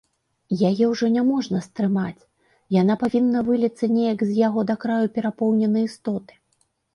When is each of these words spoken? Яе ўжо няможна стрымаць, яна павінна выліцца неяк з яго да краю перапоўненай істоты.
Яе 0.69 0.85
ўжо 0.91 1.09
няможна 1.17 1.59
стрымаць, 1.65 2.23
яна 2.77 2.93
павінна 3.03 3.39
выліцца 3.51 3.91
неяк 3.97 4.25
з 4.31 4.39
яго 4.47 4.65
да 4.73 4.79
краю 4.87 5.05
перапоўненай 5.19 5.83
істоты. 5.91 6.33